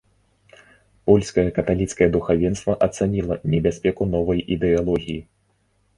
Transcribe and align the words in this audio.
Польскае 1.09 1.45
каталіцкае 1.57 2.07
духавенства 2.17 2.73
ацаніла 2.89 3.35
небяспеку 3.55 4.11
новай 4.15 4.39
ідэалогіі. 4.57 5.21